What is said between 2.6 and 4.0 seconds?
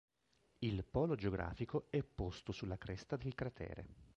cresta del cratere.